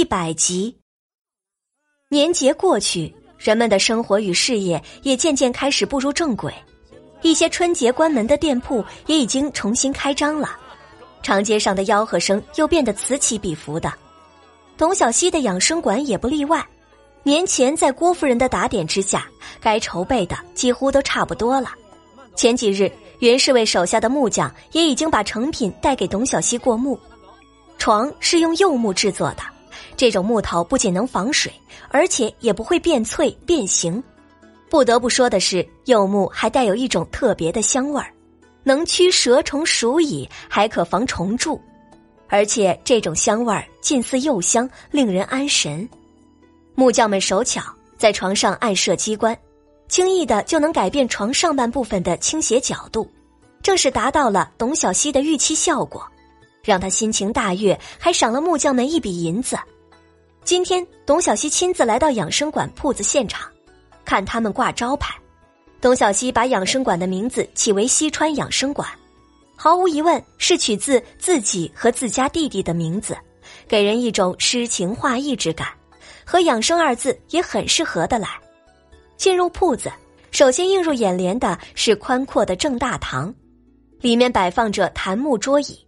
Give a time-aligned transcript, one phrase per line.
[0.00, 0.74] 一百集。
[2.08, 6.50] 年节过去，人们的生活与事业也渐渐开始步入正轨，
[7.20, 10.58] 一些春节关门的店铺也已经重新开张了，
[11.22, 13.92] 长街上的吆喝声又变得此起彼伏的。
[14.78, 16.66] 董小希的养生馆也不例外。
[17.22, 19.28] 年前在郭夫人的打点之下，
[19.60, 21.74] 该筹备的几乎都差不多了。
[22.34, 26.98] 前几日，袁侍卫手下的木匠也已经把成品带给董小希过目。
[27.76, 29.42] 床是用柚木制作的，
[30.00, 31.52] 这种木头不仅能防水，
[31.90, 34.02] 而且也不会变脆变形。
[34.70, 38.10] 不得不说的是，柚木还带有一种特别的香味儿，
[38.62, 41.60] 能驱蛇虫鼠蚁，还可防虫蛀。
[42.28, 45.86] 而且这种香味儿近似柚香，令人安神。
[46.74, 47.62] 木匠们手巧，
[47.98, 49.36] 在床上暗设机关，
[49.86, 53.06] 轻易的就能改变床上半部分的倾斜角度，
[53.62, 56.02] 正是达到了董小希的预期效果，
[56.64, 59.58] 让他心情大悦，还赏了木匠们一笔银子。
[60.42, 63.48] 今天，董小希亲自来到养生馆铺子现场，
[64.04, 65.14] 看他们挂招牌。
[65.80, 68.88] 董小希把养生馆的名字起为西川养生馆。
[69.54, 73.16] 毫无疑问是取自自己和自家弟弟的名字，
[73.68, 75.68] 给人一种诗情画意之感，
[76.24, 78.28] 和“养生”二字也很适合的来。
[79.16, 79.92] 进入铺子，
[80.30, 83.32] 首先映入眼帘的是宽阔的正大堂，
[84.00, 85.78] 里面摆放着檀木桌椅，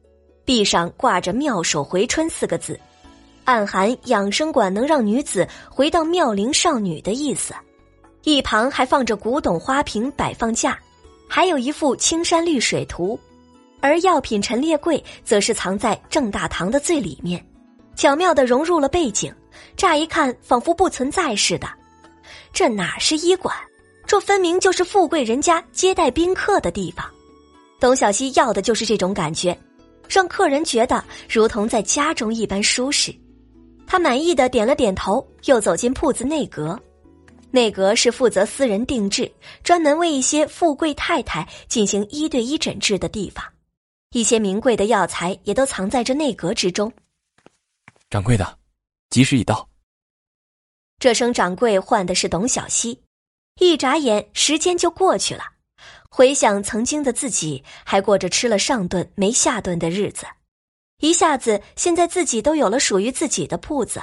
[0.44, 2.78] 壁上挂着“妙手回春”四个字，
[3.44, 7.54] 暗含养生馆能让女子回到妙龄少女的意思。
[8.24, 10.78] 一旁还放着古董花瓶摆放架，
[11.28, 13.18] 还有一幅青山绿水图。
[13.80, 17.44] 而药品陈列柜则是藏在正大堂的最里面，
[17.96, 19.34] 巧妙的融入了背景，
[19.76, 21.68] 乍一看仿佛不存在似的。
[22.52, 23.52] 这哪是医馆？
[24.06, 27.04] 这分明就是富贵人家接待宾客的地方。
[27.80, 29.58] 董小希要的就是这种感觉，
[30.08, 33.12] 让客人觉得如同在家中一般舒适。
[33.86, 36.80] 他满意的点了点头，又走进铺子内阁。
[37.50, 39.30] 内阁是负责私人定制，
[39.62, 43.44] 专门为一些富贵太太进行一对一诊治的地方。
[44.14, 46.90] 一些名贵的药材也都藏在这内阁之中。
[48.08, 48.58] 掌柜的，
[49.10, 49.68] 吉时已到。
[50.98, 53.02] 这声掌柜唤的是董小希，
[53.58, 55.42] 一眨眼时间就过去了。
[56.08, 60.26] 回想曾经的自己，还过着吃了上顿没下顿的日子，
[61.02, 64.00] 一下子现在自己都有了属于自己的铺子。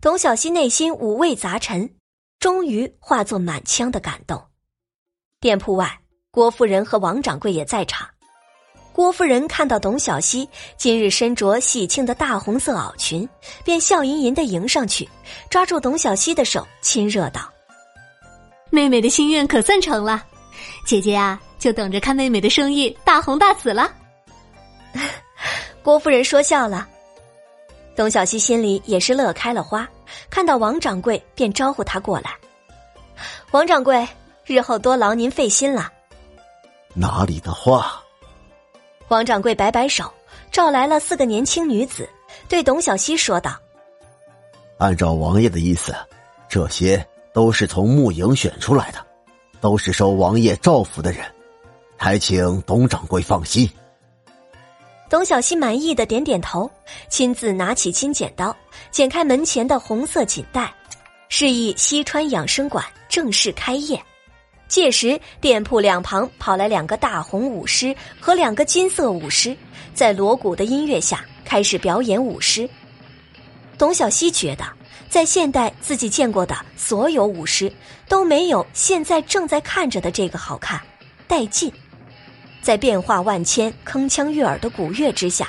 [0.00, 1.94] 董小希内心五味杂陈，
[2.40, 4.42] 终于化作满腔的感动。
[5.40, 6.00] 店铺外，
[6.30, 8.08] 郭夫人和王掌柜也在场。
[8.94, 13.28] 郭夫人看到董小希今日身着喜庆的大红色袄裙，
[13.62, 15.06] 便笑吟吟的迎上去，
[15.50, 17.52] 抓住董小希的手，亲热道
[18.72, 20.24] ：“妹妹的心愿可算成了，
[20.86, 23.94] 姐姐啊，就等着看妹妹的生意大红大紫了。”
[25.86, 26.88] 郭夫人说笑了，
[27.94, 29.88] 董小希心里也是乐开了花，
[30.28, 32.32] 看到王掌柜便招呼他过来
[33.54, 34.04] ：“王掌柜，
[34.44, 35.92] 日后多劳您费心了。”
[36.92, 38.02] 哪里的话。
[39.06, 40.12] 王掌柜摆摆手，
[40.50, 42.10] 召来了四个年轻女子，
[42.48, 43.56] 对董小希说道
[44.78, 45.94] ：“按照王爷的意思，
[46.48, 48.98] 这些都是从木营选出来的，
[49.60, 51.24] 都是受王爷照拂的人，
[51.96, 53.70] 还请董掌柜放心。”
[55.08, 56.68] 董小希满意的点点头，
[57.08, 58.54] 亲自拿起金剪刀，
[58.90, 60.72] 剪开门前的红色锦带，
[61.28, 64.02] 示意西川养生馆正式开业。
[64.66, 69.56] 届时，店铺两旁跑来两个大红舞狮和两个金色舞狮，
[69.94, 72.68] 在锣鼓的音乐下开始表演舞狮。
[73.78, 74.64] 董小希觉得，
[75.08, 77.72] 在现代自己见过的所有舞狮
[78.08, 80.80] 都没有现在正在看着的这个好看、
[81.28, 81.72] 带劲。
[82.62, 85.48] 在变化万千、铿锵悦耳的鼓乐之下，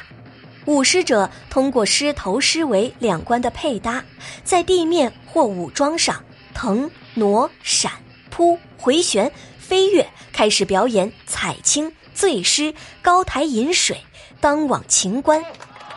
[0.66, 4.04] 舞狮者通过狮头、狮尾两关的配搭，
[4.44, 6.24] 在地面或武装上
[6.54, 7.92] 腾、挪、闪。
[8.30, 13.98] 扑回旋飞跃，开始表演踩青、醉狮、高台饮水、
[14.40, 15.44] 当网秦关、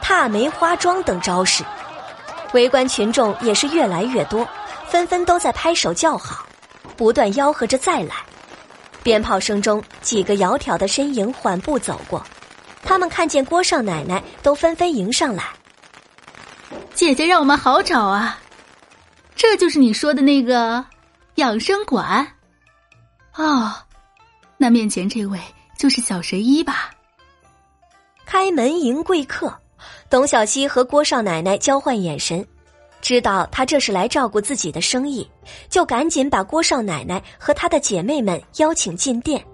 [0.00, 1.62] 踏梅花桩等招式。
[2.54, 4.48] 围观群众也是越来越多，
[4.88, 6.46] 纷纷都在拍手叫好，
[6.96, 8.14] 不断吆喝着再来。
[9.02, 12.24] 鞭炮声中，几个窈窕的身影缓步走过，
[12.82, 15.44] 他们看见郭少奶奶，都纷纷迎上来。
[16.94, 18.38] 姐姐让我们好找啊，
[19.34, 20.84] 这就是你说的那个。
[21.36, 22.26] 养生馆，
[23.34, 23.72] 哦，
[24.58, 25.40] 那面前这位
[25.78, 26.90] 就是小神医吧？
[28.26, 29.56] 开门迎贵客，
[30.10, 32.46] 董小希和郭少奶奶交换眼神，
[33.00, 35.28] 知道他这是来照顾自己的生意，
[35.68, 39.44] 就赶紧把郭少奶奶和她的姐妹们邀请进店。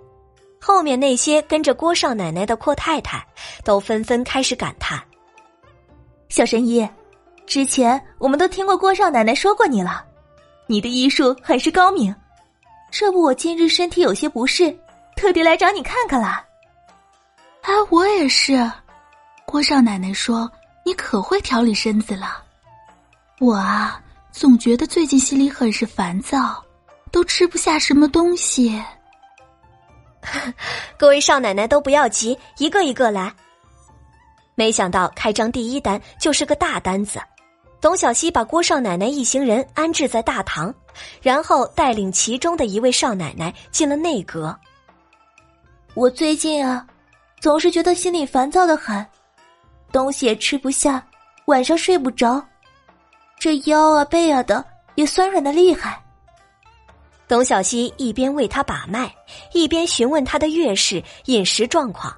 [0.60, 3.24] 后面那些跟着郭少奶奶的阔太太，
[3.62, 5.00] 都纷纷开始感叹
[6.28, 6.88] ：“小神医，
[7.46, 10.04] 之前我们都听过郭少奶奶说过你了，
[10.66, 12.12] 你的医术很是高明。
[12.90, 14.76] 这不，我今日身体有些不适，
[15.14, 16.44] 特地来找你看看啦。
[17.62, 18.68] 哎，我也是。
[19.44, 20.50] 郭少奶奶说
[20.84, 22.42] 你可会调理身子了。
[23.38, 24.02] 我啊，
[24.32, 26.64] 总觉得最近心里很是烦躁，
[27.10, 28.82] 都吃不下什么东西。
[30.96, 33.32] 各位少奶奶都不要急，一个一个来。
[34.54, 37.20] 没想到开张第一单就是个大单子。
[37.78, 40.74] 董小希把郭少奶奶一行人安置在大堂，
[41.20, 44.58] 然后带领其中的一位少奶奶进了内阁。
[45.92, 46.86] 我最近啊，
[47.38, 49.06] 总是觉得心里烦躁的很，
[49.92, 51.06] 东西也吃不下，
[51.44, 52.42] 晚上睡不着，
[53.38, 56.02] 这腰啊背啊的也酸软的厉害。
[57.28, 59.12] 董小希一边为他把脉，
[59.52, 62.16] 一边询问他的月事、饮食状况。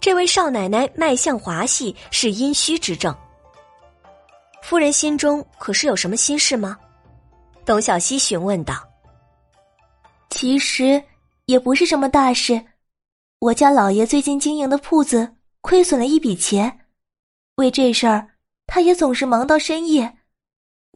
[0.00, 3.14] 这位少奶奶脉象滑细，是阴虚之症。
[4.60, 6.76] 夫人心中可是有什么心事吗？
[7.64, 8.82] 董小希询问道。
[10.28, 11.02] 其实
[11.46, 12.60] 也不是什么大事，
[13.38, 16.80] 我家老爷最近经营的铺子亏损了一笔钱，
[17.54, 18.28] 为这事儿
[18.66, 20.12] 他也总是忙到深夜，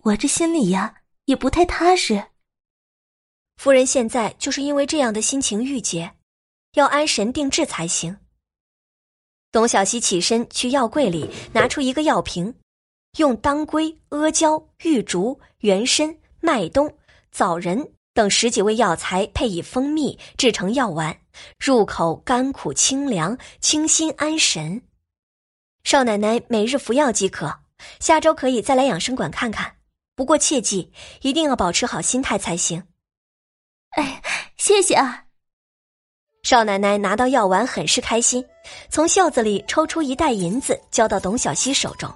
[0.06, 2.26] 我这心里呀也不太踏实。
[3.56, 6.12] 夫人现在就是因为这样的心情郁结，
[6.74, 8.16] 要安神定志才行。
[9.50, 12.54] 董小希起身去药柜里拿出一个药瓶，
[13.18, 16.96] 用当归、阿胶、玉竹、元参、麦冬、
[17.32, 21.18] 枣仁等十几味药材配以蜂蜜制成药丸，
[21.58, 24.82] 入口甘苦清凉，清心安神。
[25.82, 27.58] 少奶奶每日服药即可，
[27.98, 29.75] 下周可以再来养生馆看看。
[30.16, 30.90] 不过切记，
[31.20, 32.82] 一定要保持好心态才行。
[33.90, 34.22] 哎，
[34.56, 35.24] 谢谢啊。
[36.42, 38.44] 少奶奶拿到药丸，很是开心，
[38.88, 42.10] 从袖子里抽出一袋银子，交到董小希手中。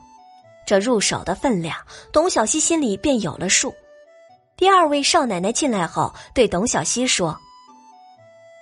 [0.66, 1.76] 这入手的分量，
[2.12, 3.74] 董小希心里便有了数。
[4.56, 7.36] 第二位少奶奶进来后，对董小希说：“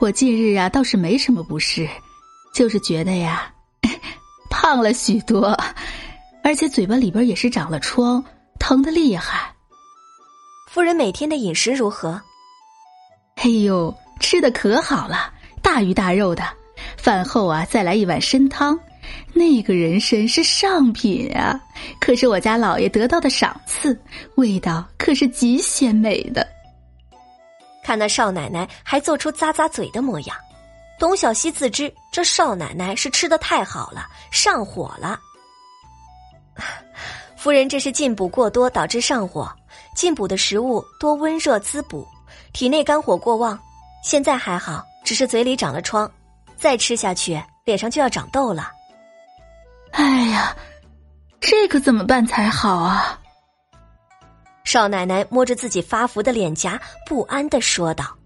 [0.00, 1.88] 我近日啊，倒是没什么不适，
[2.54, 3.54] 就是觉得呀，
[4.50, 5.56] 胖了许多，
[6.42, 8.24] 而且嘴巴里边也是长了疮，
[8.58, 9.54] 疼的厉害。
[10.70, 12.20] 夫人每天的饮食如何？
[13.36, 16.42] 哎呦，吃的可好了。”大鱼大肉的，
[16.96, 18.78] 饭后啊再来一碗参汤，
[19.34, 21.60] 那个人参是上品啊，
[22.00, 24.00] 可是我家老爷得到的赏赐，
[24.36, 26.46] 味道可是极鲜美的。
[27.84, 30.36] 看那少奶奶还做出咂咂嘴的模样，
[30.98, 35.20] 董小希自知这少奶奶是吃的太好了，上火了。
[37.38, 39.48] 夫人这是进补过多导致上火，
[39.94, 42.04] 进补的食物多温热滋补，
[42.52, 43.56] 体内肝火过旺，
[44.02, 44.84] 现在还好。
[45.04, 46.10] 只是嘴里长了疮，
[46.56, 48.72] 再吃下去脸上就要长痘了。
[49.92, 50.54] 哎呀，
[51.40, 53.18] 这可怎么办才好啊？
[54.64, 58.18] 少奶奶摸着自己发福的脸颊，不安的说道：“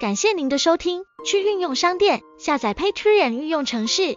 [0.00, 4.16] 感谢您的收听，去运用商店下载 Patreon 运用城市，